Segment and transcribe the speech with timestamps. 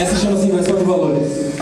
[0.00, 1.59] Essa chama-se inversão de valores.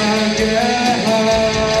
[0.00, 1.79] Yeah.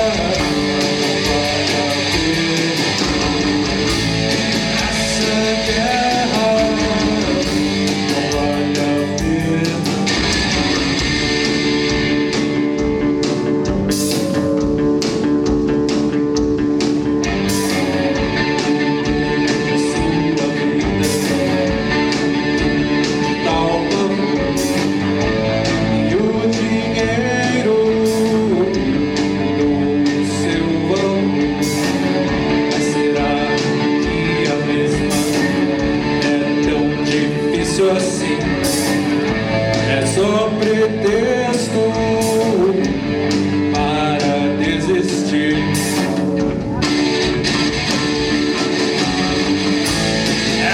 [37.96, 38.38] assim
[39.90, 41.82] é só pretexto
[43.72, 45.56] para desistir.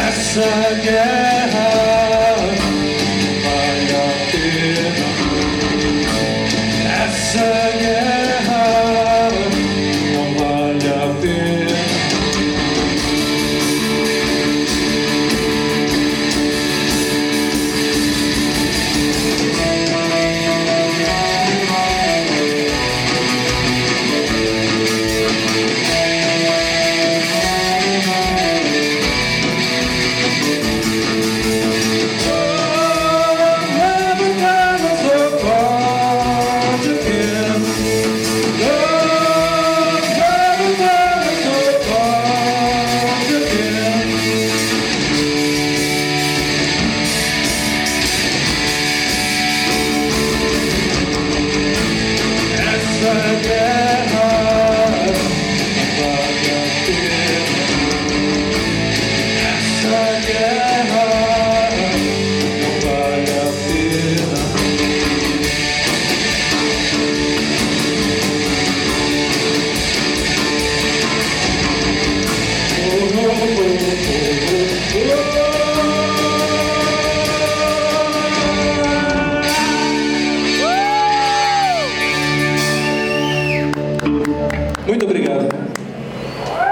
[0.09, 1.45] Essa guerra.